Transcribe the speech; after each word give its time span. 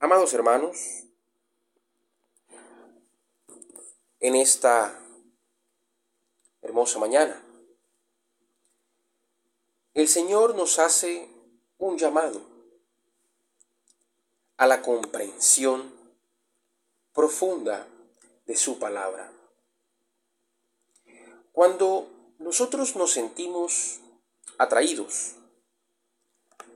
Amados 0.00 0.32
hermanos, 0.32 1.02
en 4.20 4.36
esta 4.36 4.96
hermosa 6.62 7.00
mañana, 7.00 7.42
el 9.94 10.06
Señor 10.06 10.54
nos 10.54 10.78
hace 10.78 11.28
un 11.78 11.98
llamado 11.98 12.40
a 14.56 14.68
la 14.68 14.82
comprensión 14.82 15.92
profunda 17.12 17.84
de 18.46 18.54
su 18.54 18.78
palabra. 18.78 19.32
Cuando 21.50 22.08
nosotros 22.38 22.94
nos 22.94 23.10
sentimos 23.10 23.98
atraídos 24.58 25.34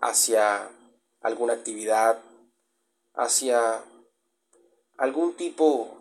hacia 0.00 0.68
alguna 1.20 1.52
actividad, 1.52 2.20
hacia 3.14 3.84
algún 4.98 5.34
tipo 5.36 5.96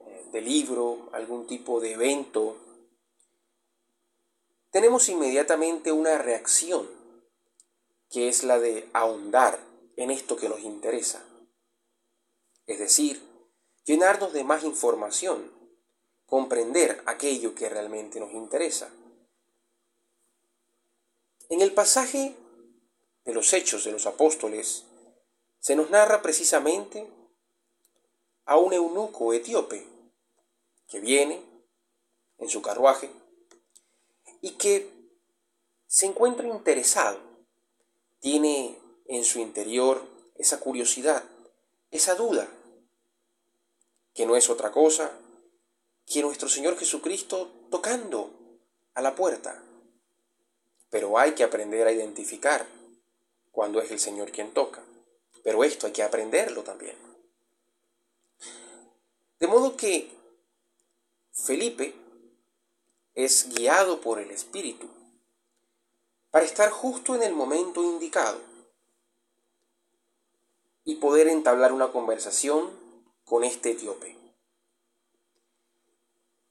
eh, 0.00 0.28
de 0.32 0.40
libro, 0.40 1.08
algún 1.12 1.46
tipo 1.46 1.80
de 1.80 1.92
evento, 1.92 2.56
tenemos 4.70 5.08
inmediatamente 5.08 5.92
una 5.92 6.18
reacción, 6.18 6.88
que 8.10 8.28
es 8.28 8.44
la 8.44 8.58
de 8.58 8.88
ahondar 8.92 9.58
en 9.96 10.10
esto 10.10 10.36
que 10.36 10.48
nos 10.48 10.60
interesa. 10.60 11.24
Es 12.66 12.78
decir, 12.78 13.22
llenarnos 13.84 14.32
de 14.32 14.44
más 14.44 14.64
información, 14.64 15.50
comprender 16.26 17.02
aquello 17.06 17.54
que 17.54 17.68
realmente 17.68 18.20
nos 18.20 18.32
interesa. 18.32 18.90
En 21.48 21.60
el 21.60 21.72
pasaje 21.72 22.34
de 23.24 23.32
los 23.32 23.52
Hechos 23.52 23.84
de 23.84 23.92
los 23.92 24.06
Apóstoles 24.06 24.84
se 25.66 25.74
nos 25.74 25.90
narra 25.90 26.22
precisamente 26.22 27.10
a 28.44 28.56
un 28.56 28.72
eunuco 28.72 29.32
etíope 29.32 29.84
que 30.86 31.00
viene 31.00 31.42
en 32.38 32.48
su 32.48 32.62
carruaje 32.62 33.10
y 34.40 34.52
que 34.52 34.88
se 35.88 36.06
encuentra 36.06 36.46
interesado, 36.46 37.18
tiene 38.20 38.78
en 39.06 39.24
su 39.24 39.40
interior 39.40 40.06
esa 40.36 40.60
curiosidad, 40.60 41.24
esa 41.90 42.14
duda, 42.14 42.48
que 44.14 44.24
no 44.24 44.36
es 44.36 44.48
otra 44.48 44.70
cosa 44.70 45.18
que 46.06 46.22
nuestro 46.22 46.48
Señor 46.48 46.78
Jesucristo 46.78 47.50
tocando 47.72 48.30
a 48.94 49.02
la 49.02 49.16
puerta. 49.16 49.60
Pero 50.90 51.18
hay 51.18 51.32
que 51.32 51.42
aprender 51.42 51.88
a 51.88 51.92
identificar 51.92 52.64
cuando 53.50 53.80
es 53.80 53.90
el 53.90 53.98
Señor 53.98 54.30
quien 54.30 54.54
toca. 54.54 54.84
Pero 55.46 55.62
esto 55.62 55.86
hay 55.86 55.92
que 55.92 56.02
aprenderlo 56.02 56.64
también. 56.64 56.96
De 59.38 59.46
modo 59.46 59.76
que 59.76 60.10
Felipe 61.30 61.94
es 63.14 63.48
guiado 63.50 64.00
por 64.00 64.18
el 64.18 64.32
Espíritu 64.32 64.88
para 66.32 66.44
estar 66.44 66.68
justo 66.70 67.14
en 67.14 67.22
el 67.22 67.32
momento 67.32 67.84
indicado 67.84 68.40
y 70.82 70.96
poder 70.96 71.28
entablar 71.28 71.72
una 71.72 71.92
conversación 71.92 72.68
con 73.24 73.44
este 73.44 73.70
etíope. 73.70 74.16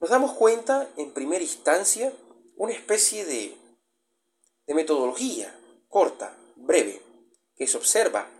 Nos 0.00 0.08
damos 0.08 0.32
cuenta, 0.32 0.88
en 0.96 1.12
primera 1.12 1.44
instancia, 1.44 2.14
una 2.56 2.72
especie 2.72 3.26
de, 3.26 3.58
de 4.66 4.74
metodología 4.74 5.54
corta, 5.90 6.34
breve, 6.56 7.02
que 7.56 7.66
se 7.66 7.76
observa 7.76 8.30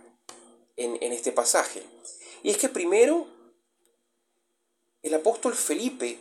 en, 0.77 1.11
este 1.11 1.31
pasaje. 1.31 1.83
Y 2.43 2.51
es 2.51 2.57
que 2.57 2.69
primero 2.69 3.27
el 5.01 5.13
apóstol 5.13 5.55
Felipe 5.55 6.19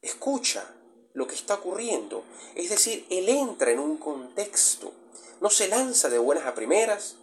escucha 0.00 0.74
lo 1.12 1.26
que 1.26 1.34
está 1.34 1.54
ocurriendo. 1.54 2.24
Es 2.54 2.70
decir, 2.70 3.06
él 3.10 3.28
entra 3.28 3.70
en 3.70 3.78
un 3.78 3.98
contexto. 3.98 4.92
No 5.40 5.50
se 5.50 5.68
lanza 5.68 6.08
de 6.08 6.18
buenas 6.18 6.46
a 6.46 6.54
primeras, 6.54 7.16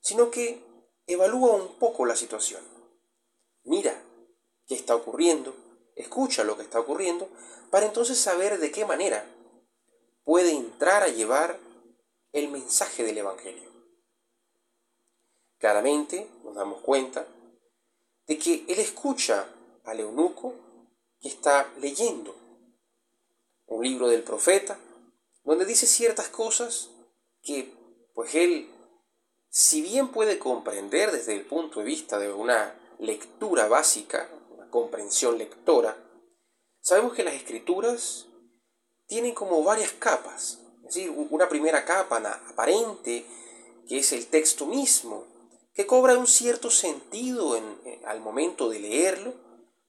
sino 0.00 0.30
que 0.30 0.62
evalúa 1.06 1.54
un 1.54 1.78
poco 1.78 2.06
la 2.06 2.16
situación. 2.16 2.62
Mira 3.64 4.02
qué 4.66 4.74
está 4.74 4.94
ocurriendo, 4.94 5.54
escucha 5.94 6.44
lo 6.44 6.56
que 6.56 6.62
está 6.62 6.80
ocurriendo, 6.80 7.28
para 7.70 7.86
entonces 7.86 8.18
saber 8.18 8.58
de 8.58 8.70
qué 8.70 8.84
manera 8.84 9.24
puede 10.24 10.52
entrar 10.52 11.02
a 11.02 11.08
llevar 11.08 11.58
el 12.32 12.48
mensaje 12.48 13.04
del 13.04 13.18
Evangelio. 13.18 13.75
Claramente 15.66 16.30
nos 16.44 16.54
damos 16.54 16.80
cuenta 16.80 17.26
de 18.28 18.38
que 18.38 18.64
él 18.68 18.78
escucha 18.78 19.48
al 19.82 19.98
eunuco 19.98 20.54
que 21.18 21.26
está 21.26 21.68
leyendo 21.80 22.36
un 23.66 23.82
libro 23.82 24.06
del 24.06 24.22
profeta, 24.22 24.78
donde 25.42 25.64
dice 25.64 25.86
ciertas 25.88 26.28
cosas 26.28 26.90
que 27.42 27.74
pues 28.14 28.32
él 28.36 28.70
si 29.48 29.82
bien 29.82 30.12
puede 30.12 30.38
comprender 30.38 31.10
desde 31.10 31.34
el 31.34 31.44
punto 31.44 31.80
de 31.80 31.86
vista 31.86 32.20
de 32.20 32.32
una 32.32 32.72
lectura 33.00 33.66
básica, 33.66 34.30
una 34.50 34.70
comprensión 34.70 35.36
lectora, 35.36 35.96
sabemos 36.80 37.12
que 37.12 37.24
las 37.24 37.34
escrituras 37.34 38.26
tienen 39.08 39.34
como 39.34 39.64
varias 39.64 39.90
capas, 39.94 40.60
es 40.86 40.94
decir, 40.94 41.10
una 41.10 41.48
primera 41.48 41.84
capa 41.84 42.18
aparente, 42.48 43.26
que 43.88 43.98
es 43.98 44.12
el 44.12 44.28
texto 44.28 44.66
mismo, 44.66 45.34
que 45.76 45.86
cobra 45.86 46.16
un 46.16 46.26
cierto 46.26 46.70
sentido 46.70 47.54
en, 47.54 47.64
al 48.06 48.20
momento 48.20 48.70
de 48.70 48.80
leerlo, 48.80 49.34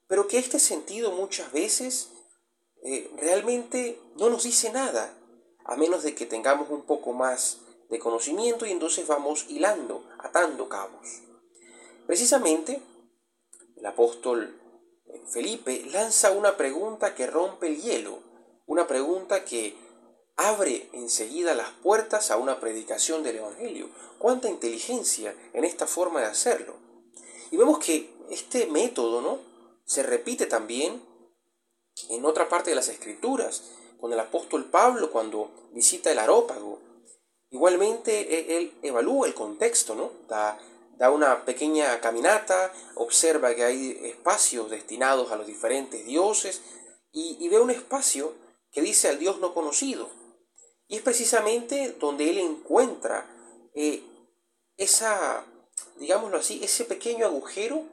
pero 0.06 0.28
que 0.28 0.38
este 0.38 0.58
sentido 0.58 1.12
muchas 1.12 1.50
veces 1.50 2.10
eh, 2.82 3.10
realmente 3.16 3.98
no 4.16 4.28
nos 4.28 4.42
dice 4.42 4.70
nada, 4.70 5.14
a 5.64 5.76
menos 5.76 6.02
de 6.02 6.14
que 6.14 6.26
tengamos 6.26 6.68
un 6.68 6.82
poco 6.82 7.14
más 7.14 7.60
de 7.88 7.98
conocimiento 7.98 8.66
y 8.66 8.70
entonces 8.70 9.06
vamos 9.06 9.46
hilando, 9.48 10.04
atando 10.18 10.68
cabos. 10.68 11.22
Precisamente, 12.06 12.82
el 13.76 13.86
apóstol 13.86 14.60
Felipe 15.32 15.86
lanza 15.90 16.32
una 16.32 16.58
pregunta 16.58 17.14
que 17.14 17.26
rompe 17.26 17.68
el 17.68 17.80
hielo, 17.80 18.18
una 18.66 18.86
pregunta 18.86 19.42
que 19.46 19.74
abre 20.38 20.88
enseguida 20.94 21.54
las 21.54 21.68
puertas 21.82 22.30
a 22.30 22.38
una 22.38 22.58
predicación 22.58 23.22
del 23.22 23.36
Evangelio. 23.36 23.90
Cuánta 24.18 24.48
inteligencia 24.48 25.34
en 25.52 25.64
esta 25.64 25.86
forma 25.86 26.20
de 26.20 26.26
hacerlo. 26.26 26.76
Y 27.50 27.58
vemos 27.58 27.78
que 27.78 28.10
este 28.30 28.66
método 28.66 29.20
¿no? 29.20 29.40
se 29.84 30.02
repite 30.02 30.46
también 30.46 31.02
en 32.08 32.24
otra 32.24 32.48
parte 32.48 32.70
de 32.70 32.76
las 32.76 32.88
Escrituras, 32.88 33.64
con 34.00 34.12
el 34.12 34.20
apóstol 34.20 34.64
Pablo 34.70 35.10
cuando 35.10 35.50
visita 35.72 36.10
el 36.10 36.18
arópago 36.18 36.88
Igualmente, 37.50 38.12
e, 38.12 38.58
él 38.58 38.74
evalúa 38.82 39.26
el 39.26 39.34
contexto, 39.34 39.94
¿no? 39.94 40.12
Da, 40.28 40.58
da 40.98 41.10
una 41.10 41.44
pequeña 41.44 42.00
caminata, 42.00 42.72
observa 42.94 43.54
que 43.54 43.64
hay 43.64 43.98
espacios 44.04 44.70
destinados 44.70 45.32
a 45.32 45.36
los 45.36 45.46
diferentes 45.46 46.04
dioses 46.04 46.60
y, 47.12 47.48
ve 47.48 47.58
un 47.58 47.70
espacio 47.70 48.34
que 48.70 48.82
dice 48.82 49.08
al 49.08 49.18
Dios 49.18 49.38
no 49.38 49.54
conocido. 49.54 50.10
Y 50.88 50.96
es 50.96 51.02
precisamente 51.02 51.94
donde 52.00 52.30
él 52.30 52.38
encuentra 52.38 53.26
eh, 53.74 54.02
esa, 54.78 55.44
digámoslo 55.96 56.38
así, 56.38 56.60
ese 56.64 56.84
pequeño 56.84 57.26
agujero 57.26 57.84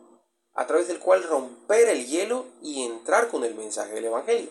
a 0.54 0.66
través 0.66 0.88
del 0.88 1.00
cual 1.00 1.24
romper 1.24 1.90
el 1.90 2.08
hielo 2.08 2.46
y 2.62 2.84
entrar 2.84 3.28
con 3.28 3.44
el 3.44 3.54
mensaje 3.54 3.94
del 3.94 4.06
Evangelio. 4.06 4.50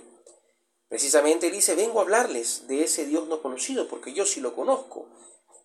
Precisamente 0.88 1.50
dice, 1.50 1.74
vengo 1.74 1.98
a 1.98 2.02
hablarles 2.02 2.68
de 2.68 2.84
ese 2.84 3.06
Dios 3.06 3.26
no 3.26 3.40
conocido, 3.40 3.88
porque 3.88 4.12
yo 4.12 4.26
sí 4.26 4.40
lo 4.40 4.54
conozco. 4.54 5.08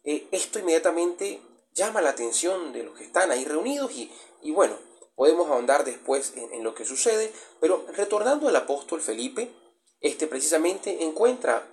Eh, 0.06 0.28
esto 0.32 0.60
inmediatamente 0.60 1.42
llama 1.74 2.02
la 2.02 2.12
atención 2.12 2.72
de 2.72 2.84
los 2.84 2.98
que 2.98 3.04
están 3.04 3.30
ahí 3.30 3.44
reunidos 3.44 3.92
y, 3.92 4.52
bueno, 4.52 4.78
podemos 5.16 5.50
ahondar 5.50 5.84
después 5.84 6.34
en, 6.38 6.54
en, 6.54 6.64
lo 6.64 6.74
que 6.74 6.86
sucede, 6.86 7.34
pero 7.60 7.86
retornando 7.94 8.48
al 8.48 8.56
apóstol 8.56 9.02
Felipe, 9.02 9.52
este 10.00 10.28
precisamente 10.28 11.04
encuentra 11.04 11.68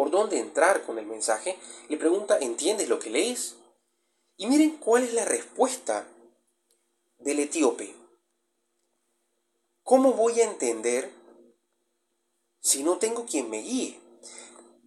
por 0.00 0.10
dónde 0.10 0.38
entrar 0.38 0.86
con 0.86 0.98
el 0.98 1.04
mensaje, 1.04 1.58
le 1.90 1.98
pregunta, 1.98 2.38
¿entiendes 2.38 2.88
lo 2.88 2.98
que 2.98 3.10
lees? 3.10 3.56
Y 4.38 4.46
miren 4.46 4.78
cuál 4.78 5.04
es 5.04 5.12
la 5.12 5.26
respuesta 5.26 6.08
del 7.18 7.40
etíope. 7.40 7.94
¿Cómo 9.82 10.14
voy 10.14 10.40
a 10.40 10.44
entender 10.44 11.12
si 12.60 12.82
no 12.82 12.96
tengo 12.96 13.26
quien 13.26 13.50
me 13.50 13.60
guíe? 13.60 14.00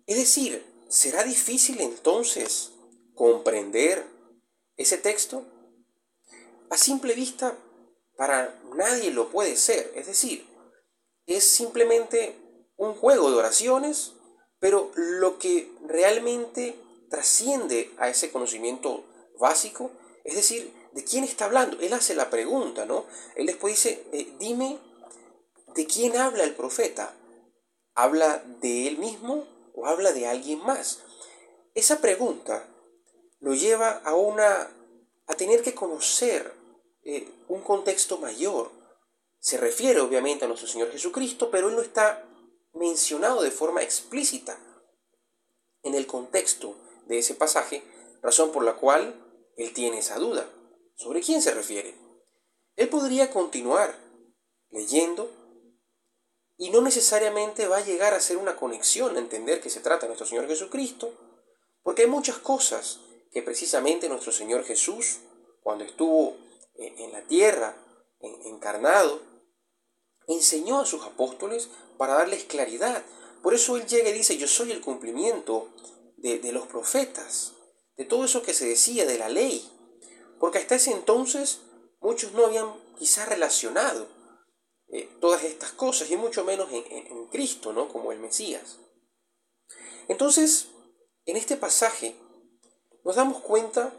Es 0.07 0.17
decir, 0.17 0.65
¿será 0.89 1.23
difícil 1.23 1.79
entonces 1.81 2.71
comprender 3.13 4.07
ese 4.77 4.97
texto? 4.97 5.45
A 6.71 6.77
simple 6.77 7.13
vista, 7.13 7.55
para 8.17 8.59
nadie 8.75 9.11
lo 9.11 9.29
puede 9.29 9.57
ser. 9.57 9.91
Es 9.93 10.07
decir, 10.07 10.43
es 11.27 11.43
simplemente 11.43 12.35
un 12.77 12.95
juego 12.95 13.29
de 13.29 13.37
oraciones, 13.37 14.13
pero 14.63 14.93
lo 14.95 15.39
que 15.39 15.69
realmente 15.85 16.79
trasciende 17.09 17.91
a 17.97 18.07
ese 18.07 18.31
conocimiento 18.31 19.03
básico 19.37 19.91
Es 20.23 20.35
decir, 20.37 20.73
¿de 20.93 21.03
quién 21.03 21.25
está 21.25 21.43
hablando? 21.43 21.77
Él 21.81 21.91
hace 21.91 22.15
la 22.15 22.29
pregunta, 22.29 22.85
¿no? 22.85 23.05
Él 23.35 23.45
después 23.45 23.73
dice, 23.73 24.05
eh, 24.13 24.33
dime, 24.39 24.79
¿de 25.75 25.85
quién 25.85 26.15
habla 26.15 26.45
el 26.45 26.55
profeta? 26.55 27.13
¿Habla 27.93 28.41
de 28.61 28.87
él 28.87 28.99
mismo 28.99 29.45
o 29.75 29.85
habla 29.85 30.13
de 30.13 30.27
alguien 30.27 30.63
más? 30.63 30.99
Esa 31.75 31.99
pregunta 31.99 32.65
lo 33.41 33.53
lleva 33.55 34.01
a 34.05 34.15
una 34.15 34.69
a 35.27 35.33
tener 35.33 35.61
que 35.61 35.75
conocer 35.75 36.53
eh, 37.03 37.27
un 37.49 37.63
contexto 37.63 38.17
mayor. 38.17 38.71
Se 39.39 39.57
refiere 39.57 39.99
obviamente 39.99 40.45
a 40.45 40.47
nuestro 40.47 40.69
Señor 40.69 40.89
Jesucristo, 40.89 41.51
pero 41.51 41.67
él 41.67 41.75
no 41.75 41.81
está 41.81 42.23
mencionado 42.73 43.41
de 43.41 43.51
forma 43.51 43.83
explícita 43.83 44.57
en 45.83 45.95
el 45.95 46.07
contexto 46.07 46.75
de 47.07 47.19
ese 47.19 47.35
pasaje, 47.35 47.83
razón 48.21 48.51
por 48.51 48.63
la 48.63 48.75
cual 48.75 49.15
él 49.57 49.73
tiene 49.73 49.99
esa 49.99 50.17
duda. 50.17 50.49
¿Sobre 50.95 51.21
quién 51.21 51.41
se 51.41 51.53
refiere? 51.53 51.95
Él 52.75 52.89
podría 52.89 53.29
continuar 53.29 53.95
leyendo 54.69 55.29
y 56.57 56.69
no 56.69 56.81
necesariamente 56.81 57.67
va 57.67 57.77
a 57.77 57.85
llegar 57.85 58.13
a 58.13 58.21
ser 58.21 58.37
una 58.37 58.55
conexión 58.55 59.15
a 59.15 59.19
entender 59.19 59.61
que 59.61 59.69
se 59.69 59.81
trata 59.81 60.01
de 60.01 60.09
nuestro 60.09 60.27
Señor 60.27 60.47
Jesucristo, 60.47 61.13
porque 61.81 62.03
hay 62.03 62.07
muchas 62.07 62.37
cosas 62.37 62.99
que 63.31 63.41
precisamente 63.41 64.07
nuestro 64.07 64.31
Señor 64.31 64.63
Jesús, 64.63 65.19
cuando 65.61 65.83
estuvo 65.83 66.37
en 66.75 67.11
la 67.11 67.23
tierra, 67.23 67.75
encarnado, 68.19 69.21
enseñó 70.27 70.79
a 70.79 70.85
sus 70.85 71.03
apóstoles 71.03 71.69
para 71.97 72.15
darles 72.15 72.45
claridad. 72.45 73.03
Por 73.41 73.53
eso 73.53 73.77
Él 73.77 73.85
llega 73.85 74.09
y 74.09 74.13
dice, 74.13 74.37
yo 74.37 74.47
soy 74.47 74.71
el 74.71 74.81
cumplimiento 74.81 75.69
de, 76.17 76.39
de 76.39 76.51
los 76.51 76.67
profetas, 76.67 77.53
de 77.97 78.05
todo 78.05 78.25
eso 78.25 78.41
que 78.41 78.53
se 78.53 78.65
decía 78.67 79.05
de 79.05 79.17
la 79.17 79.29
ley. 79.29 79.69
Porque 80.39 80.57
hasta 80.57 80.75
ese 80.75 80.91
entonces 80.91 81.59
muchos 82.01 82.33
no 82.33 82.45
habían 82.45 82.73
quizás 82.97 83.27
relacionado 83.27 84.07
eh, 84.89 85.09
todas 85.19 85.43
estas 85.43 85.71
cosas, 85.71 86.11
y 86.11 86.17
mucho 86.17 86.43
menos 86.43 86.71
en, 86.71 86.85
en 86.91 87.27
Cristo, 87.27 87.73
¿no? 87.73 87.89
Como 87.89 88.11
el 88.11 88.19
Mesías. 88.19 88.77
Entonces, 90.07 90.67
en 91.25 91.37
este 91.37 91.57
pasaje 91.57 92.15
nos 93.03 93.15
damos 93.15 93.41
cuenta 93.41 93.93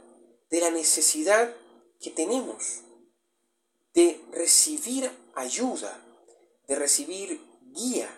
de 0.51 0.61
la 0.61 0.71
necesidad 0.71 1.55
que 2.01 2.11
tenemos 2.11 2.83
de 3.95 4.21
recibir 4.33 5.11
ayuda, 5.35 6.04
de 6.69 6.75
recibir 6.77 7.41
guía 7.73 8.09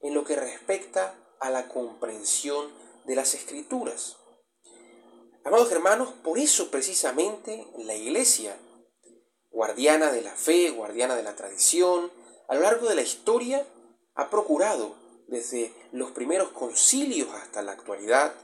en 0.00 0.14
lo 0.14 0.24
que 0.24 0.36
respecta 0.36 1.14
a 1.40 1.50
la 1.50 1.68
comprensión 1.68 2.72
de 3.04 3.16
las 3.16 3.34
escrituras. 3.34 4.16
Amados 5.44 5.72
hermanos, 5.72 6.12
por 6.22 6.38
eso 6.38 6.70
precisamente 6.70 7.66
la 7.78 7.94
iglesia, 7.94 8.58
guardiana 9.50 10.12
de 10.12 10.22
la 10.22 10.34
fe, 10.34 10.70
guardiana 10.70 11.16
de 11.16 11.22
la 11.22 11.34
tradición, 11.34 12.12
a 12.48 12.54
lo 12.54 12.60
largo 12.60 12.88
de 12.88 12.94
la 12.94 13.02
historia 13.02 13.66
ha 14.14 14.28
procurado, 14.28 14.96
desde 15.28 15.72
los 15.92 16.10
primeros 16.10 16.50
concilios 16.50 17.28
hasta 17.30 17.62
la 17.62 17.72
actualidad, 17.72 18.34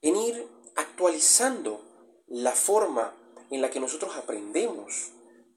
en 0.00 0.16
ir 0.16 0.48
actualizando 0.76 1.80
la 2.26 2.52
forma 2.52 3.14
en 3.50 3.60
la 3.60 3.70
que 3.70 3.80
nosotros 3.80 4.16
aprendemos, 4.16 5.10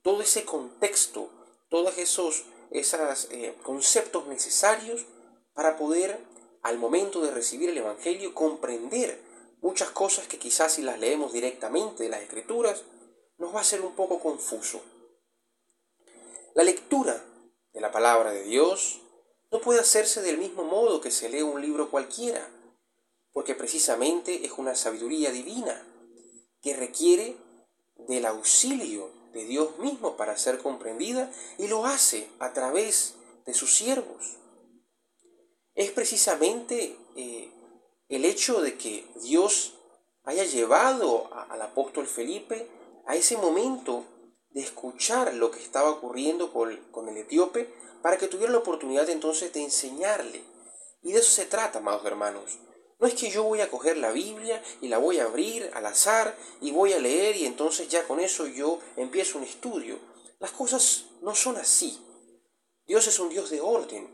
todo 0.04 0.22
ese 0.22 0.44
contexto, 0.44 1.32
todos 1.70 1.98
esos, 1.98 2.44
esos 2.80 3.28
eh, 3.32 3.56
conceptos 3.64 4.28
necesarios 4.28 5.06
para 5.54 5.78
poder, 5.78 6.20
al 6.62 6.78
momento 6.78 7.22
de 7.22 7.32
recibir 7.32 7.70
el 7.70 7.78
Evangelio, 7.78 8.34
comprender 8.34 9.20
muchas 9.62 9.90
cosas 9.90 10.28
que 10.28 10.40
quizás 10.40 10.74
si 10.74 10.82
las 10.82 11.00
leemos 11.00 11.34
directamente 11.34 12.04
de 12.04 12.10
las 12.10 12.22
Escrituras, 12.22 12.84
nos 13.38 13.54
va 13.56 13.62
a 13.62 13.66
ser 13.66 13.82
un 13.82 13.96
poco 13.96 14.20
confuso. 14.20 14.82
La 16.54 16.64
lectura 16.64 17.24
de 17.74 17.82
la 17.82 17.92
palabra 17.92 18.32
de 18.32 18.44
Dios 18.44 19.02
no 19.52 19.62
puede 19.62 19.80
hacerse 19.80 20.22
del 20.22 20.38
mismo 20.38 20.64
modo 20.64 21.02
que 21.02 21.12
se 21.12 21.30
lee 21.30 21.42
un 21.42 21.62
libro 21.62 21.90
cualquiera 21.90 22.50
porque 23.36 23.54
precisamente 23.54 24.46
es 24.46 24.54
una 24.54 24.76
sabiduría 24.76 25.30
divina 25.30 25.86
que 26.62 26.74
requiere 26.74 27.36
del 28.08 28.26
auxilio 28.26 29.12
de 29.36 29.44
Dios 29.44 29.78
mismo 29.80 30.16
para 30.16 30.38
ser 30.38 30.60
comprendida 30.60 31.30
y 31.58 31.68
lo 31.68 31.86
hace 31.86 32.30
a 32.40 32.54
través 32.54 33.16
de 33.46 33.54
sus 33.54 33.76
siervos. 33.76 34.38
Es 35.76 35.92
precisamente 35.92 36.98
eh, 37.18 37.52
el 38.08 38.24
hecho 38.24 38.62
de 38.62 38.78
que 38.78 39.06
Dios 39.22 39.74
haya 40.24 40.46
llevado 40.46 41.30
al 41.50 41.62
apóstol 41.62 42.08
Felipe 42.08 42.70
a 43.06 43.18
ese 43.18 43.36
momento 43.36 44.06
de 44.52 44.62
escuchar 44.62 45.34
lo 45.34 45.52
que 45.52 45.62
estaba 45.62 45.90
ocurriendo 45.90 46.54
con, 46.54 46.74
con 46.92 47.10
el 47.10 47.18
etíope 47.18 47.70
para 48.02 48.18
que 48.18 48.30
tuviera 48.30 48.54
la 48.54 48.60
oportunidad 48.60 49.10
entonces 49.10 49.52
de 49.52 49.64
enseñarle. 49.64 50.46
Y 51.04 51.12
de 51.12 51.20
eso 51.20 51.30
se 51.30 51.46
trata, 51.46 51.80
amados 51.80 52.06
hermanos, 52.06 52.58
no 53.06 53.10
es 53.10 53.22
que 53.22 53.30
yo 53.30 53.44
voy 53.44 53.62
a 53.62 53.70
coger 53.70 53.98
la 53.98 54.12
Biblia 54.12 54.64
y 54.82 54.88
la 54.88 54.98
voy 54.98 55.20
a 55.20 55.26
abrir 55.26 55.70
al 55.76 55.86
azar 55.86 56.36
y 56.60 56.72
voy 56.72 56.92
a 56.94 56.98
leer 56.98 57.36
y 57.36 57.46
entonces 57.46 57.88
ya 57.88 58.08
con 58.08 58.20
eso 58.20 58.48
yo 58.48 58.80
empiezo 58.98 59.38
un 59.38 59.44
estudio. 59.44 60.00
Las 60.40 60.50
cosas 60.50 61.06
no 61.22 61.36
son 61.36 61.56
así. 61.58 62.00
Dios 62.88 63.06
es 63.06 63.20
un 63.20 63.30
Dios 63.30 63.52
de 63.52 63.62
orden 63.62 64.10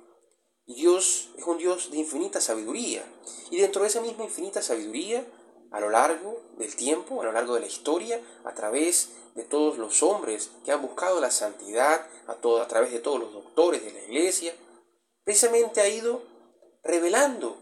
y 0.65 0.75
Dios 0.75 1.29
es 1.37 1.45
un 1.45 1.57
Dios 1.57 1.89
de 1.89 1.99
infinita 1.99 2.41
sabiduría. 2.41 3.05
Y 3.49 3.61
dentro 3.61 3.83
de 3.83 3.87
esa 3.87 4.01
misma 4.01 4.25
infinita 4.25 4.61
sabiduría, 4.61 5.25
a 5.71 5.79
lo 5.79 5.89
largo 5.89 6.41
del 6.57 6.75
tiempo, 6.75 7.21
a 7.21 7.23
lo 7.23 7.31
largo 7.31 7.53
de 7.53 7.61
la 7.61 7.67
historia, 7.67 8.19
a 8.43 8.53
través 8.53 9.11
de 9.35 9.45
todos 9.45 9.77
los 9.77 10.03
hombres 10.03 10.51
que 10.65 10.73
han 10.73 10.81
buscado 10.81 11.21
la 11.21 11.31
santidad, 11.31 12.05
a, 12.27 12.33
todo, 12.33 12.61
a 12.61 12.67
través 12.67 12.91
de 12.91 12.99
todos 12.99 13.21
los 13.21 13.31
doctores 13.31 13.85
de 13.85 13.93
la 13.93 14.03
iglesia, 14.03 14.53
precisamente 15.23 15.79
ha 15.79 15.87
ido 15.87 16.23
revelando 16.83 17.60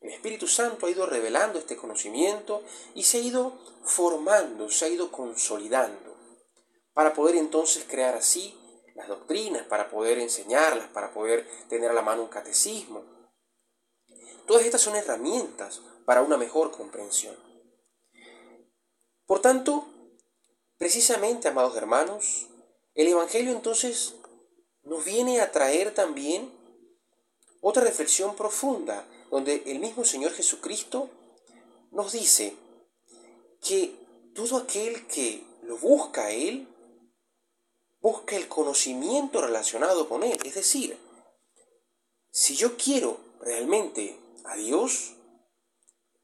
el 0.00 0.10
Espíritu 0.10 0.46
Santo 0.46 0.86
ha 0.86 0.90
ido 0.90 1.06
revelando 1.06 1.58
este 1.58 1.76
conocimiento 1.76 2.62
y 2.94 3.04
se 3.04 3.18
ha 3.18 3.20
ido 3.20 3.58
formando, 3.84 4.70
se 4.70 4.86
ha 4.86 4.88
ido 4.88 5.12
consolidando, 5.12 6.16
para 6.94 7.12
poder 7.12 7.36
entonces 7.36 7.84
crear 7.88 8.14
así 8.14 8.56
las 8.94 9.08
doctrinas, 9.08 9.66
para 9.66 9.90
poder 9.90 10.18
enseñarlas, 10.18 10.88
para 10.88 11.12
poder 11.12 11.46
tener 11.68 11.90
a 11.90 11.94
la 11.94 12.02
mano 12.02 12.22
un 12.22 12.28
catecismo. 12.28 13.04
Todas 14.46 14.64
estas 14.64 14.80
son 14.80 14.96
herramientas 14.96 15.82
para 16.04 16.22
una 16.22 16.36
mejor 16.36 16.70
comprensión. 16.70 17.36
Por 19.26 19.40
tanto, 19.40 19.86
precisamente, 20.76 21.48
amados 21.48 21.76
hermanos, 21.76 22.48
el 22.94 23.06
Evangelio 23.06 23.52
entonces 23.52 24.16
nos 24.82 25.04
viene 25.04 25.40
a 25.40 25.52
traer 25.52 25.94
también 25.94 26.50
otra 27.60 27.82
reflexión 27.82 28.34
profunda 28.36 29.06
donde 29.30 29.62
el 29.66 29.78
mismo 29.78 30.04
Señor 30.04 30.32
Jesucristo 30.32 31.10
nos 31.90 32.12
dice 32.12 32.56
que 33.62 33.94
todo 34.34 34.58
aquel 34.58 35.06
que 35.06 35.44
lo 35.62 35.76
busca 35.78 36.26
a 36.26 36.30
Él, 36.30 36.66
busca 38.00 38.36
el 38.36 38.48
conocimiento 38.48 39.40
relacionado 39.40 40.08
con 40.08 40.22
Él. 40.22 40.38
Es 40.44 40.54
decir, 40.54 40.98
si 42.30 42.56
yo 42.56 42.76
quiero 42.76 43.20
realmente 43.40 44.18
a 44.44 44.56
Dios, 44.56 45.14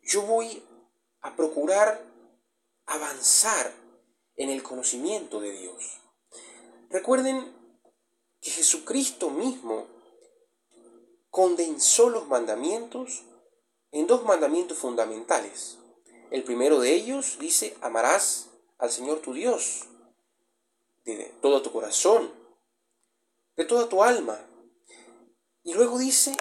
yo 0.03 0.23
voy 0.23 0.63
a 1.21 1.37
procurar 1.37 2.03
avanzar 2.87 3.73
en 4.37 4.51
el 4.51 4.63
conocimiento 4.63 5.41
de 5.41 5.53
Dios. 5.53 6.01
Recuerden 6.91 7.53
que 8.41 8.51
Jesucristo 8.51 9.31
mismo 9.31 9.87
condensó 11.37 12.09
los 12.09 12.29
mandamientos 12.29 13.25
en 13.91 14.07
dos 14.07 14.25
mandamientos 14.25 14.79
fundamentales. 14.79 15.77
El 16.31 16.43
primero 16.45 16.81
de 16.81 16.95
ellos 16.95 17.37
dice, 17.39 17.77
amarás 17.83 18.49
al 18.79 18.91
Señor 18.91 19.21
tu 19.21 19.35
Dios 19.35 19.85
de 21.05 21.35
todo 21.43 21.61
tu 21.61 21.71
corazón, 21.73 22.33
de 23.55 23.67
toda 23.67 23.87
tu 23.87 24.03
alma. 24.03 24.41
Y 25.63 25.75
luego 25.75 25.99
dice, 25.99 26.35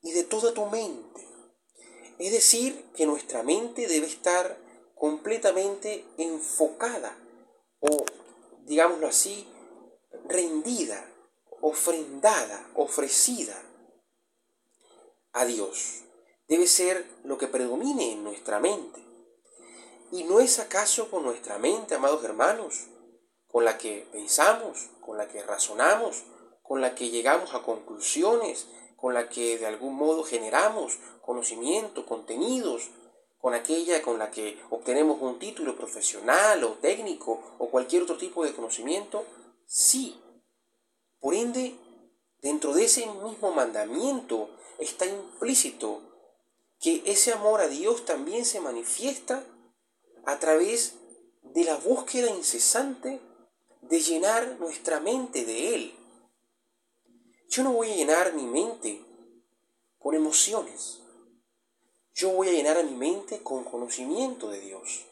y 0.00 0.12
de 0.12 0.24
toda 0.24 0.54
tu 0.54 0.64
mente. 0.64 1.28
Es 2.18 2.32
decir, 2.32 2.82
que 2.96 3.04
nuestra 3.04 3.42
mente 3.42 3.88
debe 3.88 4.06
estar 4.06 4.56
completamente 4.94 6.06
enfocada 6.16 7.14
o, 7.80 8.06
digámoslo 8.64 9.06
así, 9.06 9.46
rendida, 10.24 11.06
ofrendada, 11.60 12.70
ofrecida 12.74 13.66
a 15.32 15.44
Dios. 15.44 16.04
Debe 16.48 16.66
ser 16.66 17.06
lo 17.24 17.38
que 17.38 17.46
predomine 17.46 18.12
en 18.12 18.24
nuestra 18.24 18.60
mente. 18.60 19.00
¿Y 20.12 20.24
no 20.24 20.40
es 20.40 20.58
acaso 20.58 21.10
con 21.10 21.22
nuestra 21.22 21.58
mente, 21.58 21.94
amados 21.94 22.24
hermanos, 22.24 22.88
con 23.46 23.64
la 23.64 23.78
que 23.78 24.06
pensamos, 24.12 24.88
con 25.00 25.16
la 25.16 25.28
que 25.28 25.42
razonamos, 25.42 26.24
con 26.62 26.80
la 26.80 26.94
que 26.94 27.10
llegamos 27.10 27.54
a 27.54 27.62
conclusiones, 27.62 28.66
con 28.96 29.14
la 29.14 29.28
que 29.28 29.58
de 29.58 29.66
algún 29.66 29.94
modo 29.94 30.24
generamos 30.24 30.98
conocimiento, 31.20 32.06
contenidos, 32.06 32.90
con 33.38 33.54
aquella 33.54 34.02
con 34.02 34.18
la 34.18 34.30
que 34.30 34.60
obtenemos 34.68 35.20
un 35.22 35.38
título 35.38 35.74
profesional 35.74 36.62
o 36.64 36.74
técnico 36.74 37.40
o 37.58 37.70
cualquier 37.70 38.02
otro 38.02 38.18
tipo 38.18 38.44
de 38.44 38.52
conocimiento? 38.52 39.24
Sí. 39.66 40.20
Por 41.20 41.34
ende, 41.34 41.74
dentro 42.42 42.74
de 42.74 42.84
ese 42.84 43.06
mismo 43.06 43.52
mandamiento 43.52 44.50
está 44.78 45.06
implícito 45.06 46.02
que 46.80 47.02
ese 47.04 47.32
amor 47.32 47.60
a 47.60 47.68
Dios 47.68 48.04
también 48.04 48.44
se 48.44 48.60
manifiesta 48.60 49.44
a 50.24 50.38
través 50.38 50.94
de 51.42 51.64
la 51.64 51.76
búsqueda 51.76 52.30
incesante 52.30 53.20
de 53.82 54.00
llenar 54.00 54.58
nuestra 54.58 55.00
mente 55.00 55.44
de 55.44 55.74
Él. 55.74 55.94
Yo 57.48 57.64
no 57.64 57.72
voy 57.72 57.90
a 57.90 57.96
llenar 57.96 58.32
mi 58.34 58.44
mente 58.44 59.04
con 59.98 60.14
emociones. 60.14 61.00
Yo 62.14 62.30
voy 62.30 62.48
a 62.48 62.52
llenar 62.52 62.76
a 62.76 62.82
mi 62.82 62.94
mente 62.94 63.42
con 63.42 63.64
conocimiento 63.64 64.50
de 64.50 64.60
Dios. 64.60 65.06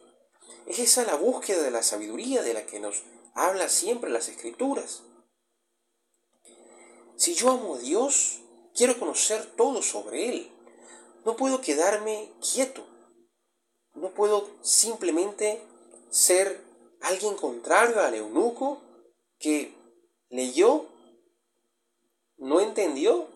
Es 0.66 0.78
esa 0.78 1.04
la 1.04 1.16
búsqueda 1.16 1.62
de 1.62 1.70
la 1.70 1.82
sabiduría 1.82 2.42
de 2.42 2.54
la 2.54 2.66
que 2.66 2.80
nos 2.80 3.02
habla 3.34 3.68
siempre 3.68 4.10
las 4.10 4.28
escrituras. 4.28 5.02
Si 7.18 7.34
yo 7.34 7.50
amo 7.50 7.74
a 7.74 7.78
Dios, 7.78 8.38
quiero 8.76 8.96
conocer 8.96 9.44
todo 9.56 9.82
sobre 9.82 10.28
Él. 10.28 10.52
No 11.24 11.34
puedo 11.34 11.60
quedarme 11.60 12.30
quieto. 12.40 12.86
No 13.94 14.14
puedo 14.14 14.48
simplemente 14.62 15.60
ser 16.10 16.64
alguien 17.00 17.34
contrario 17.34 18.00
al 18.00 18.14
eunuco 18.14 18.80
que 19.40 19.74
leyó, 20.28 20.86
no 22.36 22.60
entendió 22.60 23.26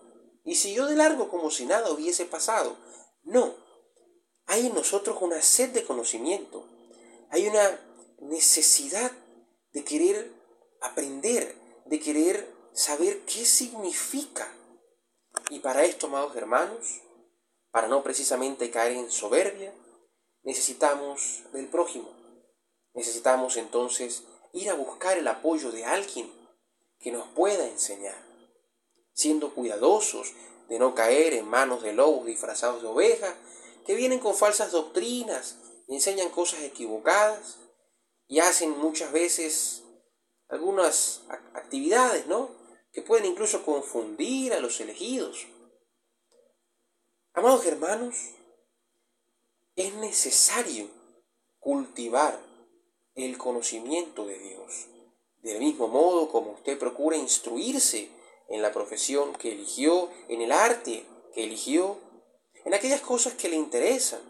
y 0.45 0.55
siguió 0.55 0.85
de 0.85 0.95
largo 0.95 1.27
como 1.27 1.51
si 1.51 1.65
nada 1.65 1.91
hubiese 1.91 2.23
pasado. 2.23 2.77
No, 3.23 3.53
hay 4.45 4.67
en 4.67 4.75
nosotros 4.75 5.17
una 5.19 5.41
sed 5.41 5.71
de 5.71 5.83
conocimiento, 5.83 6.65
hay 7.31 7.47
una 7.47 7.81
necesidad 8.21 9.11
de 9.73 9.83
querer 9.83 10.31
aprender, 10.79 11.53
de 11.85 11.99
querer 11.99 12.52
saber 12.73 13.21
qué 13.21 13.45
significa. 13.45 14.51
Y 15.49 15.59
para 15.59 15.83
esto, 15.83 16.07
amados 16.07 16.35
hermanos, 16.35 17.01
para 17.71 17.87
no 17.87 18.03
precisamente 18.03 18.69
caer 18.69 18.93
en 18.93 19.11
soberbia, 19.11 19.73
necesitamos 20.43 21.43
del 21.53 21.67
prójimo. 21.67 22.11
Necesitamos 22.93 23.57
entonces 23.57 24.23
ir 24.51 24.69
a 24.69 24.75
buscar 24.75 25.17
el 25.17 25.27
apoyo 25.27 25.71
de 25.71 25.85
alguien 25.85 26.31
que 26.99 27.11
nos 27.11 27.27
pueda 27.29 27.67
enseñar, 27.67 28.21
siendo 29.13 29.53
cuidadosos 29.53 30.33
de 30.69 30.79
no 30.79 30.95
caer 30.95 31.33
en 31.33 31.47
manos 31.47 31.81
de 31.83 31.93
lobos 31.93 32.25
disfrazados 32.25 32.81
de 32.81 32.87
ovejas, 32.87 33.35
que 33.85 33.95
vienen 33.95 34.19
con 34.19 34.35
falsas 34.35 34.71
doctrinas, 34.71 35.57
enseñan 35.87 36.29
cosas 36.29 36.61
equivocadas 36.61 37.57
y 38.27 38.39
hacen 38.39 38.77
muchas 38.77 39.11
veces 39.11 39.83
algunas 40.47 41.21
actividades, 41.53 42.27
¿no? 42.27 42.62
Que 42.93 43.01
pueden 43.01 43.25
incluso 43.25 43.65
confundir 43.65 44.53
a 44.53 44.61
los 44.61 44.79
elegidos. 44.79 45.45
Amados 47.33 47.65
hermanos, 47.65 48.15
es 49.75 49.93
necesario 49.95 50.87
cultivar 51.59 52.39
el 53.15 53.37
conocimiento 53.37 54.25
de 54.25 54.37
Dios. 54.37 54.87
Del 55.41 55.59
mismo 55.59 55.87
modo 55.87 56.29
como 56.29 56.51
usted 56.51 56.77
procura 56.77 57.17
instruirse 57.17 58.09
en 58.49 58.61
la 58.61 58.71
profesión 58.71 59.33
que 59.33 59.51
eligió, 59.51 60.09
en 60.29 60.41
el 60.41 60.51
arte 60.51 61.05
que 61.33 61.43
eligió, 61.43 61.97
en 62.65 62.73
aquellas 62.73 63.01
cosas 63.01 63.33
que 63.33 63.49
le 63.49 63.55
interesan. 63.55 64.21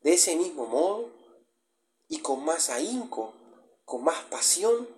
De 0.00 0.14
ese 0.14 0.34
mismo 0.34 0.66
modo, 0.66 1.10
y 2.08 2.18
con 2.18 2.44
más 2.44 2.70
ahínco, 2.70 3.34
con 3.84 4.02
más 4.02 4.24
pasión, 4.24 4.88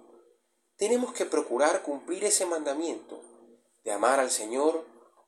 tenemos 0.76 1.12
que 1.12 1.25
procurar 1.25 1.83
cumplir 1.83 2.25
ese 2.25 2.47
mandamiento 2.47 3.23
de 3.85 3.93
amar 3.93 4.21
al 4.21 4.31
Señor 4.31 4.85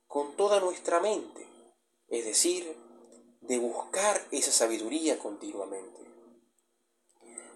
con 0.06 0.36
toda 0.36 0.60
nuestra 0.60 1.00
mente, 1.00 1.46
es 2.08 2.24
decir, 2.24 2.76
de 3.40 3.58
buscar 3.58 4.26
esa 4.30 4.52
sabiduría 4.52 5.18
continuamente. 5.18 6.04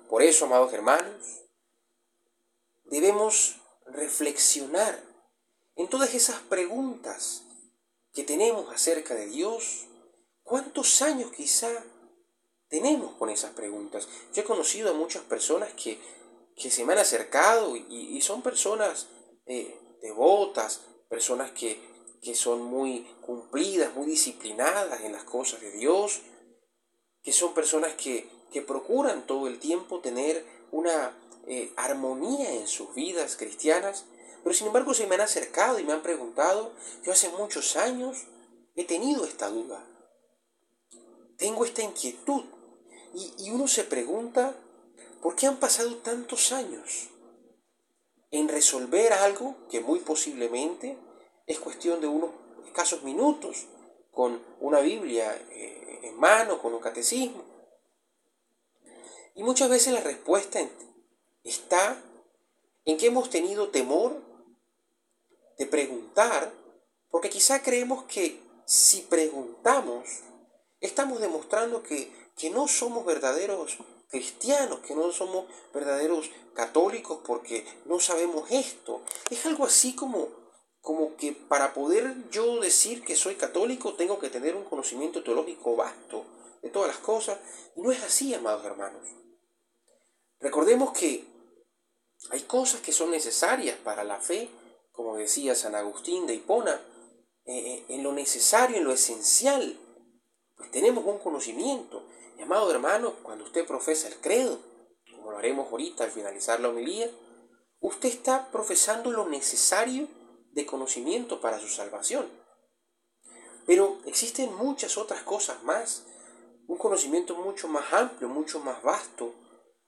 Por 0.09 0.23
eso, 0.23 0.45
amados 0.45 0.73
hermanos, 0.73 1.45
debemos 2.85 3.57
reflexionar 3.87 5.03
en 5.77 5.89
todas 5.89 6.15
esas 6.15 6.41
preguntas 6.41 7.45
que 8.13 8.25
tenemos 8.25 8.73
acerca 8.75 9.15
de 9.15 9.27
Dios. 9.27 9.87
¿Cuántos 10.43 11.01
años 11.03 11.31
quizá 11.33 11.71
tenemos 12.69 13.15
con 13.17 13.31
esas 13.31 13.53
preguntas? 13.53 14.09
Yo 14.35 14.43
he 14.43 14.45
conocido 14.45 14.91
a 14.91 14.95
muchas 14.95 15.23
personas 15.23 15.73
que, 15.75 16.01
se 16.69 16.85
me 16.85 16.93
han 16.93 16.99
acercado 16.99 17.75
y, 17.77 18.21
son 18.21 18.43
personas 18.43 19.07
eh, 19.47 19.81
devotas, 20.03 20.83
personas 21.09 21.53
que, 21.53 21.81
que 22.21 22.35
son 22.35 22.63
muy 22.63 23.07
cumplidas, 23.23 23.95
muy 23.95 24.07
disciplinadas 24.07 25.01
en 25.03 25.13
las 25.13 25.25
cosas 25.25 25.61
de 25.61 25.71
Dios, 25.71 26.21
que 27.23 27.33
son 27.33 27.55
personas 27.55 27.95
que, 27.95 28.29
que 28.53 28.63
procuran 28.63 29.27
todo 29.27 29.47
el 29.47 29.59
tiempo 29.59 30.01
tener 30.01 30.45
una 30.71 31.17
eh, 31.47 31.73
armonía 31.77 32.53
en 32.55 32.69
sus 32.69 32.95
vidas 32.95 33.37
cristianas, 33.37 34.05
pero 34.43 34.55
sin 34.55 34.67
embargo 34.67 34.95
se 34.95 35.07
me 35.07 35.15
han 35.15 35.23
acercado 35.23 35.79
y 35.79 35.85
me 35.85 35.93
han 35.93 36.03
preguntado, 36.03 36.73
yo 37.03 37.13
hace 37.13 37.31
muchos 37.31 37.77
años 37.77 38.27
he 38.75 38.85
tenido 38.85 39.25
esta 39.25 39.49
duda, 39.49 39.87
tengo 41.37 41.65
esta 41.65 41.83
inquietud, 41.83 42.45
y, 43.15 43.35
y 43.39 43.51
uno 43.51 43.67
se 43.67 43.85
pregunta, 43.85 44.55
¿por 45.23 45.37
qué 45.37 45.47
han 45.47 45.59
pasado 45.59 45.97
tantos 45.97 46.53
años 46.53 47.09
en 48.31 48.49
resolver 48.49 49.13
algo 49.13 49.57
que 49.71 49.81
muy 49.81 50.01
posiblemente 50.01 50.97
es 51.47 51.59
cuestión 51.59 52.01
de 52.01 52.07
unos 52.07 52.31
escasos 52.67 53.03
minutos 53.03 53.67
con 54.13 54.41
una 54.61 54.81
Biblia 54.81 55.35
eh, 55.51 56.01
en 56.05 56.17
mano, 56.19 56.61
con 56.61 56.75
un 56.75 56.81
catecismo. 56.81 57.45
Y 59.35 59.43
muchas 59.43 59.69
veces 59.69 59.93
la 59.93 60.01
respuesta 60.01 60.61
está 61.45 62.01
en 62.85 62.97
que 62.97 63.07
hemos 63.07 63.31
tenido 63.31 63.71
temor 63.71 64.23
de 65.59 65.67
preguntar, 65.67 66.53
porque 67.11 67.31
quizá 67.31 67.63
creemos 67.63 68.05
que 68.05 68.41
si 68.65 69.03
preguntamos, 69.03 70.09
estamos 70.81 71.21
demostrando 71.21 71.83
que, 71.83 72.13
que 72.37 72.51
no 72.51 72.69
somos 72.69 73.05
verdaderos 73.05 73.79
cristianos, 74.11 74.81
que 74.81 74.95
no 74.95 75.11
somos 75.13 75.47
verdaderos 75.73 76.31
católicos 76.55 77.21
porque 77.25 77.65
no 77.87 78.01
sabemos 78.01 78.51
esto. 78.51 79.03
Es 79.31 79.47
algo 79.47 79.65
así 79.65 79.95
como 79.95 80.41
como 80.81 81.17
que 81.17 81.33
para 81.33 81.75
poder 81.75 82.15
yo 82.31 82.59
decir 82.61 83.05
que 83.05 83.15
soy 83.15 83.35
católico 83.35 83.95
tengo 83.95 84.19
que 84.19 84.31
tener 84.31 84.57
un 84.57 84.65
conocimiento 84.65 85.23
teológico 85.23 85.77
vasto 85.77 86.25
de 86.63 86.71
todas 86.71 86.89
las 86.89 86.99
cosas. 86.99 87.39
Y 87.77 87.83
no 87.83 87.93
es 87.93 88.03
así, 88.03 88.33
amados 88.35 88.65
hermanos. 88.65 89.07
Recordemos 90.41 90.93
que 90.93 91.25
hay 92.31 92.43
cosas 92.43 92.81
que 92.81 92.93
son 92.93 93.11
necesarias 93.11 93.77
para 93.79 94.05
la 94.05 94.21
fe, 94.21 94.49
como 94.93 95.17
decía 95.17 95.55
San 95.55 95.75
Agustín 95.75 96.27
de 96.27 96.35
Hipona, 96.35 96.81
eh, 97.45 97.59
eh, 97.59 97.85
en 97.89 98.03
lo 98.03 98.13
necesario, 98.13 98.77
en 98.77 98.85
lo 98.85 98.93
esencial, 98.93 99.79
pues 100.57 100.71
tenemos 100.71 101.05
un 101.05 101.19
conocimiento. 101.19 102.07
Amado 102.43 102.71
hermano, 102.71 103.15
cuando 103.23 103.45
usted 103.45 103.67
profesa 103.67 104.09
el 104.09 104.17
credo, 104.17 104.59
como 105.15 105.31
lo 105.31 105.39
haremos 105.39 105.71
ahorita 105.71 106.05
al 106.05 106.11
finalizar 106.11 106.59
la 106.59 106.71
homilía, 106.71 107.11
usted 107.81 108.09
está 108.09 108.51
profesando 108.51 109.11
lo 109.11 109.29
necesario 109.29 110.09
de 110.53 110.67
conocimiento 110.67 111.41
para 111.41 111.61
su 111.61 111.69
salvación. 111.69 112.29
Pero 113.67 113.99
existen 114.05 114.55
muchas 114.55 114.97
otras 114.97 115.23
cosas 115.23 115.63
más, 115.63 116.07
un 116.67 116.77
conocimiento 116.77 117.37
mucho 117.37 117.69
más 117.69 117.93
amplio, 117.93 118.29
mucho 118.29 118.59
más 118.59 118.83
vasto, 118.83 119.35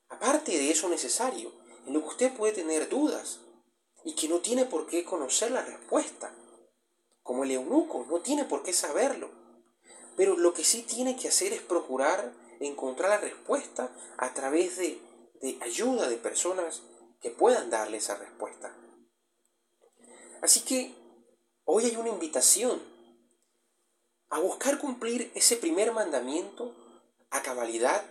aparte 0.09 0.53
de 0.53 0.71
eso 0.71 0.89
necesario, 0.89 1.51
en 1.87 1.95
lo 1.95 2.03
que 2.03 2.09
usted 2.09 2.37
puede 2.37 2.53
tener 2.53 2.89
dudas 2.89 3.41
y 4.05 4.15
que 4.15 4.29
no 4.29 4.41
tiene 4.41 4.67
por 4.67 4.87
qué 4.87 5.05
conocer 5.05 5.51
la 5.51 5.63
respuesta, 5.63 6.35
como 7.23 7.45
el 7.45 7.51
eunuco, 7.51 8.07
no 8.09 8.21
tiene 8.21 8.45
por 8.45 8.63
qué 8.63 8.73
saberlo. 8.73 9.31
Pero 10.17 10.37
lo 10.37 10.53
que 10.53 10.65
sí 10.65 10.83
tiene 10.83 11.17
que 11.17 11.29
hacer 11.29 11.53
es 11.53 11.63
procurar 11.63 12.42
encontrar 12.67 13.11
la 13.11 13.19
respuesta 13.19 13.91
a 14.19 14.33
través 14.35 14.77
de, 14.77 15.01
de 15.41 15.59
ayuda 15.63 16.09
de 16.09 16.17
personas 16.17 16.83
que 17.21 17.31
puedan 17.31 17.71
darle 17.71 17.99
esa 17.99 18.17
respuesta. 18.17 18.77
Así 20.41 20.61
que 20.61 20.95
hoy 21.65 21.85
hay 21.85 21.97
una 21.97 22.09
invitación 22.09 22.83
a 24.29 24.41
buscar 24.41 24.79
cumplir 24.79 25.31
ese 25.35 25.57
primer 25.57 25.93
mandamiento 25.93 26.75
a 27.31 27.43
cabalidad 27.43 28.05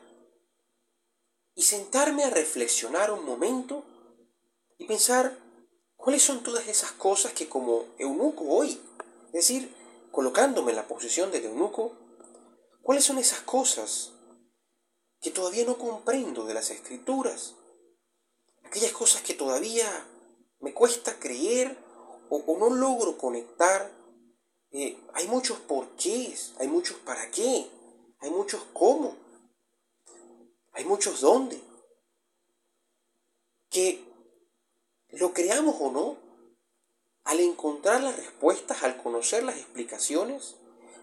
y 1.55 1.63
sentarme 1.63 2.23
a 2.23 2.29
reflexionar 2.29 3.11
un 3.11 3.25
momento 3.25 3.83
y 4.77 4.85
pensar 4.85 5.37
cuáles 5.95 6.23
son 6.23 6.43
todas 6.43 6.67
esas 6.67 6.91
cosas 6.93 7.33
que 7.33 7.49
como 7.49 7.85
eunuco 7.97 8.45
hoy, 8.45 8.81
es 9.27 9.31
decir, 9.33 9.75
colocándome 10.11 10.71
en 10.71 10.77
la 10.77 10.87
posición 10.87 11.31
de 11.31 11.43
eunuco, 11.45 11.97
¿Cuáles 12.81 13.05
son 13.05 13.19
esas 13.19 13.41
cosas 13.41 14.11
que 15.21 15.31
todavía 15.31 15.65
no 15.65 15.77
comprendo 15.77 16.45
de 16.45 16.53
las 16.53 16.71
escrituras? 16.71 17.55
Aquellas 18.63 18.91
cosas 18.91 19.21
que 19.21 19.33
todavía 19.33 19.87
me 20.59 20.73
cuesta 20.73 21.19
creer 21.19 21.77
o, 22.29 22.57
no 22.57 22.69
logro 22.69 23.17
conectar. 23.17 23.91
Eh, 24.71 24.97
hay 25.13 25.27
muchos 25.27 25.59
porqués, 25.59 26.53
hay 26.59 26.67
muchos 26.67 26.97
para 26.99 27.29
qué, 27.29 27.69
hay 28.19 28.29
muchos 28.29 28.63
cómo, 28.73 29.17
hay 30.71 30.85
muchos 30.85 31.21
dónde. 31.21 31.61
Que 33.69 34.03
lo 35.09 35.33
creamos 35.33 35.75
o 35.79 35.91
no, 35.91 36.17
al 37.25 37.39
encontrar 37.41 38.01
las 38.01 38.15
respuestas, 38.15 38.83
al 38.83 39.01
conocer 39.01 39.43
las 39.43 39.57
explicaciones, 39.57 40.55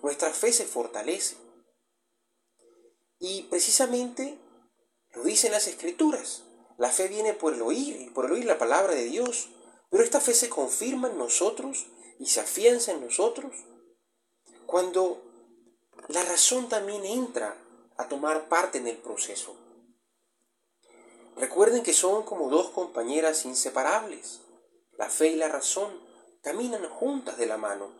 nuestra 0.02 0.32
fe 0.32 0.52
se 0.52 0.64
fortalece. 0.64 1.36
Y 3.18 3.42
precisamente 3.44 4.38
lo 5.14 5.24
dicen 5.24 5.52
las 5.52 5.66
escrituras. 5.66 6.44
La 6.78 6.90
fe 6.90 7.08
viene 7.08 7.34
por 7.34 7.54
el 7.54 7.62
oír 7.62 8.00
y 8.00 8.10
por 8.10 8.26
el 8.26 8.32
oír 8.32 8.44
la 8.44 8.58
palabra 8.58 8.94
de 8.94 9.04
Dios. 9.04 9.48
Pero 9.90 10.04
esta 10.04 10.20
fe 10.20 10.34
se 10.34 10.48
confirma 10.48 11.08
en 11.08 11.18
nosotros 11.18 11.86
y 12.18 12.26
se 12.26 12.40
afianza 12.40 12.92
en 12.92 13.00
nosotros 13.00 13.54
cuando 14.68 15.22
la 16.08 16.22
razón 16.24 16.68
también 16.68 17.02
entra 17.06 17.56
a 17.96 18.06
tomar 18.06 18.50
parte 18.50 18.76
en 18.76 18.86
el 18.86 18.98
proceso. 18.98 19.56
Recuerden 21.36 21.82
que 21.82 21.94
son 21.94 22.22
como 22.24 22.50
dos 22.50 22.68
compañeras 22.70 23.46
inseparables. 23.46 24.42
La 24.98 25.08
fe 25.08 25.28
y 25.28 25.36
la 25.36 25.48
razón 25.48 25.90
caminan 26.42 26.86
juntas 26.90 27.38
de 27.38 27.46
la 27.46 27.56
mano. 27.56 27.92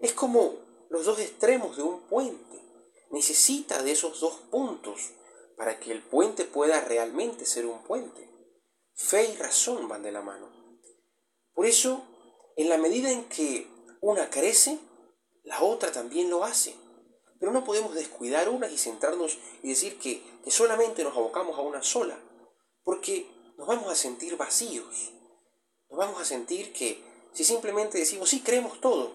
Es 0.00 0.12
como 0.12 0.54
los 0.90 1.06
dos 1.06 1.18
extremos 1.18 1.76
de 1.76 1.82
un 1.82 2.02
puente. 2.02 2.69
Necesita 3.10 3.82
de 3.82 3.92
esos 3.92 4.20
dos 4.20 4.34
puntos 4.50 5.10
para 5.56 5.78
que 5.80 5.92
el 5.92 6.02
puente 6.02 6.44
pueda 6.44 6.80
realmente 6.80 7.44
ser 7.44 7.66
un 7.66 7.82
puente. 7.82 8.30
Fe 8.94 9.30
y 9.30 9.36
razón 9.36 9.88
van 9.88 10.02
de 10.02 10.12
la 10.12 10.22
mano. 10.22 10.48
Por 11.52 11.66
eso, 11.66 12.02
en 12.56 12.68
la 12.68 12.78
medida 12.78 13.10
en 13.10 13.24
que 13.28 13.66
una 14.00 14.30
crece, 14.30 14.78
la 15.42 15.62
otra 15.62 15.90
también 15.90 16.30
lo 16.30 16.44
hace. 16.44 16.74
Pero 17.38 17.52
no 17.52 17.64
podemos 17.64 17.94
descuidar 17.94 18.48
una 18.48 18.68
y 18.68 18.78
centrarnos 18.78 19.38
y 19.62 19.70
decir 19.70 19.98
que, 19.98 20.22
solamente 20.46 21.02
nos 21.02 21.16
abocamos 21.16 21.58
a 21.58 21.62
una 21.62 21.82
sola, 21.82 22.18
porque 22.82 23.26
nos 23.56 23.66
vamos 23.66 23.90
a 23.90 23.94
sentir 23.94 24.36
vacíos. 24.36 25.12
Nos 25.88 25.98
vamos 25.98 26.20
a 26.20 26.24
sentir 26.24 26.72
que 26.72 27.02
si 27.32 27.44
simplemente 27.44 27.98
decimos, 27.98 28.30
sí, 28.30 28.40
creemos 28.40 28.80
todo, 28.80 29.12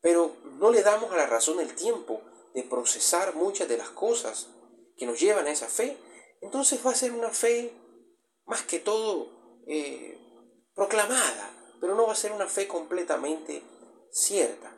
pero 0.00 0.36
no 0.58 0.70
le 0.70 0.82
damos 0.82 1.12
a 1.12 1.16
la 1.16 1.26
razón 1.26 1.60
el 1.60 1.74
tiempo 1.74 2.22
de 2.56 2.62
procesar 2.62 3.34
muchas 3.34 3.68
de 3.68 3.76
las 3.76 3.90
cosas 3.90 4.48
que 4.96 5.04
nos 5.04 5.20
llevan 5.20 5.46
a 5.46 5.50
esa 5.50 5.68
fe, 5.68 5.98
entonces 6.40 6.80
va 6.84 6.92
a 6.92 6.94
ser 6.94 7.12
una 7.12 7.28
fe 7.28 7.70
más 8.46 8.62
que 8.62 8.78
todo 8.78 9.60
eh, 9.66 10.18
proclamada, 10.74 11.50
pero 11.82 11.94
no 11.94 12.06
va 12.06 12.14
a 12.14 12.16
ser 12.16 12.32
una 12.32 12.46
fe 12.46 12.66
completamente 12.66 13.62
cierta. 14.10 14.74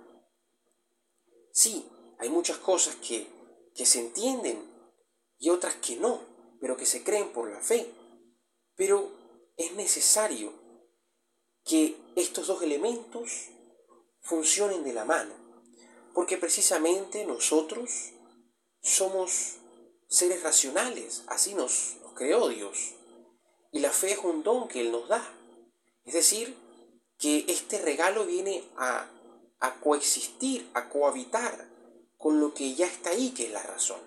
Sí, 1.53 1.89
hay 2.19 2.31
muchas 2.31 2.59
cosas 2.59 2.97
que, 2.97 3.29
que 3.77 3.87
se 3.87 4.01
entienden 4.01 4.61
y 5.39 5.51
otras 5.51 5.77
que 5.77 5.95
no, 5.95 6.21
pero 6.61 6.77
que 6.77 6.85
se 6.85 7.05
creen 7.05 7.33
por 7.33 7.49
la 7.49 7.61
fe. 7.61 7.95
Pero 8.75 9.13
es 9.57 9.73
necesario 9.75 10.53
que 11.65 11.97
estos 12.17 12.49
dos 12.49 12.61
elementos 12.61 13.51
funcionen 14.21 14.83
de 14.83 14.95
la 14.95 15.05
mano, 15.05 15.48
porque 16.19 16.37
precisamente 16.37 17.25
nosotros 17.25 18.11
somos 18.83 19.59
seres 20.09 20.43
racionales, 20.43 21.23
así 21.29 21.55
nos, 21.55 21.99
nos 22.03 22.13
creó 22.15 22.49
Dios, 22.49 22.97
y 23.71 23.79
la 23.79 23.93
fe 23.93 24.15
es 24.15 24.19
un 24.19 24.43
don 24.43 24.67
que 24.67 24.81
Él 24.81 24.91
nos 24.91 25.07
da. 25.07 25.23
Es 26.05 26.15
decir, 26.15 26.57
que 27.19 27.45
este 27.47 27.79
regalo 27.79 28.27
viene 28.27 28.64
a, 28.79 29.09
coexistir, 29.81 30.69
a 30.75 30.88
cohabitar 30.88 31.69
con 32.16 32.40
lo 32.40 32.53
que 32.53 32.75
ya 32.75 32.87
está 32.87 33.11
ahí, 33.11 33.31
que 33.31 33.47
es 33.47 33.53
la 33.53 33.62
razón. 33.62 34.01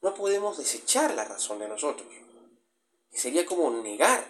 No 0.00 0.14
podemos 0.14 0.56
desechar 0.56 1.12
la 1.12 1.26
razón 1.26 1.58
de 1.58 1.68
nosotros. 1.68 2.08
Sería 3.12 3.44
como 3.44 3.70
negar 3.82 4.26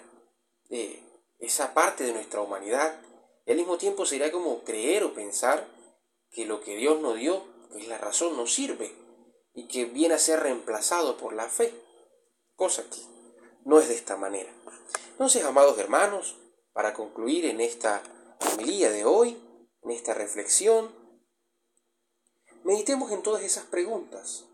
eh, 0.71 1.05
esa 1.39 1.73
parte 1.73 2.03
de 2.03 2.15
nuestra 2.15 2.41
humanidad. 2.41 3.01
Y 3.47 3.53
al 3.53 3.59
mismo 3.59 3.79
tiempo 3.79 4.05
sería 4.07 4.33
como 4.33 4.65
creer 4.65 5.05
o 5.05 5.15
pensar 5.15 5.78
que 6.31 6.47
lo 6.47 6.61
que 6.61 6.77
Dios 6.77 7.01
nos 7.01 7.17
dio, 7.17 7.45
que 7.73 7.79
es 7.79 7.89
la 7.89 7.99
razón, 7.99 8.37
no 8.37 8.47
sirve 8.47 8.93
y 9.55 9.67
que 9.67 9.87
viene 9.87 10.15
a 10.15 10.19
ser 10.19 10.41
reemplazado 10.41 11.17
por 11.17 11.33
la 11.33 11.49
fe. 11.49 11.75
Cosa 12.55 12.83
que 12.89 13.01
no 13.65 13.81
es 13.81 13.89
de 13.89 13.95
esta 13.95 14.17
manera. 14.17 14.53
Entonces, 15.11 15.45
amados 15.45 15.79
hermanos, 15.79 16.37
para 16.73 16.95
concluir 16.95 17.45
en 17.45 17.61
esta 17.61 18.03
homilía 18.41 18.91
de 18.91 19.05
hoy, 19.05 19.37
en 19.83 19.91
esta 19.91 20.15
reflexión, 20.15 20.95
meditemos 22.65 23.11
en 23.13 23.23
todas 23.23 23.43
esas 23.43 23.65
preguntas 23.65 24.45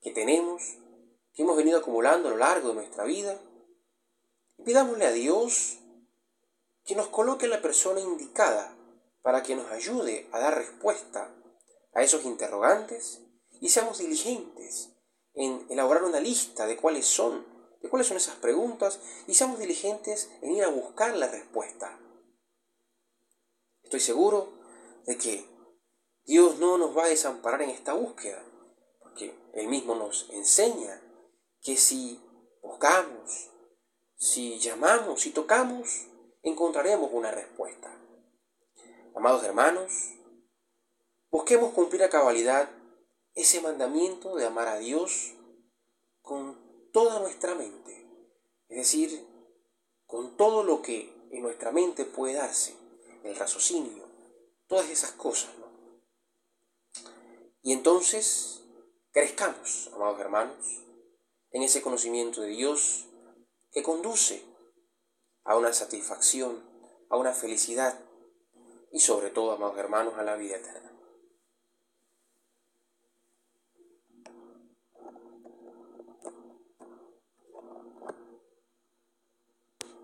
que 0.00 0.10
tenemos, 0.10 0.62
que 1.32 1.42
hemos 1.42 1.56
venido 1.56 1.78
acumulando 1.78 2.28
a 2.28 2.32
lo 2.32 2.38
largo 2.38 2.70
de 2.70 2.74
nuestra 2.74 3.04
vida, 3.04 3.40
y 4.58 4.62
pidámosle 4.64 5.06
a 5.06 5.12
Dios 5.12 5.78
que 6.84 6.96
nos 6.96 7.08
coloque 7.08 7.46
la 7.46 7.62
persona 7.62 8.00
indicada 8.00 8.76
para 9.22 9.42
que 9.42 9.56
nos 9.56 9.70
ayude 9.70 10.28
a 10.32 10.38
dar 10.38 10.56
respuesta 10.56 11.34
a 11.92 12.02
esos 12.02 12.24
interrogantes 12.24 13.22
y 13.60 13.68
seamos 13.68 13.98
diligentes 13.98 14.90
en 15.34 15.66
elaborar 15.70 16.04
una 16.04 16.20
lista 16.20 16.66
de 16.66 16.76
cuáles 16.76 17.06
son 17.06 17.50
de 17.82 17.88
cuáles 17.88 18.08
son 18.08 18.16
esas 18.16 18.36
preguntas 18.36 19.00
y 19.26 19.34
seamos 19.34 19.58
diligentes 19.58 20.30
en 20.42 20.52
ir 20.52 20.64
a 20.64 20.68
buscar 20.68 21.16
la 21.16 21.28
respuesta. 21.28 21.98
Estoy 23.82 24.00
seguro 24.00 24.52
de 25.06 25.16
que 25.16 25.44
Dios 26.24 26.58
no 26.58 26.78
nos 26.78 26.96
va 26.96 27.04
a 27.04 27.08
desamparar 27.08 27.62
en 27.62 27.70
esta 27.70 27.94
búsqueda, 27.94 28.44
porque 29.00 29.34
Él 29.54 29.68
mismo 29.68 29.94
nos 29.94 30.28
enseña 30.30 31.02
que 31.62 31.76
si 31.76 32.20
buscamos, 32.62 33.50
si 34.14 34.58
llamamos, 34.58 35.22
si 35.22 35.30
tocamos, 35.30 36.06
encontraremos 36.42 37.10
una 37.12 37.30
respuesta. 37.30 37.99
Amados 39.14 39.42
hermanos, 39.42 40.14
busquemos 41.30 41.72
cumplir 41.74 42.02
a 42.04 42.08
cabalidad 42.08 42.70
ese 43.34 43.60
mandamiento 43.60 44.36
de 44.36 44.46
amar 44.46 44.68
a 44.68 44.78
Dios 44.78 45.34
con 46.22 46.90
toda 46.92 47.18
nuestra 47.18 47.56
mente, 47.56 48.06
es 48.68 48.76
decir, 48.76 49.26
con 50.06 50.36
todo 50.36 50.62
lo 50.62 50.80
que 50.80 51.12
en 51.32 51.42
nuestra 51.42 51.72
mente 51.72 52.04
puede 52.04 52.34
darse, 52.34 52.76
el 53.24 53.34
raciocinio, 53.34 54.04
todas 54.68 54.88
esas 54.88 55.12
cosas, 55.12 55.50
¿no? 55.58 55.66
Y 57.62 57.72
entonces 57.72 58.62
crezcamos, 59.10 59.90
amados 59.92 60.20
hermanos, 60.20 60.84
en 61.50 61.62
ese 61.62 61.82
conocimiento 61.82 62.42
de 62.42 62.48
Dios 62.48 63.06
que 63.72 63.82
conduce 63.82 64.44
a 65.42 65.56
una 65.56 65.72
satisfacción, 65.72 66.64
a 67.10 67.16
una 67.16 67.32
felicidad 67.32 68.09
y 68.92 69.00
sobre 69.00 69.30
todo, 69.30 69.52
amados 69.52 69.78
hermanos, 69.78 70.14
a 70.16 70.22
la 70.22 70.36
vida 70.36 70.56
eterna. 70.56 70.89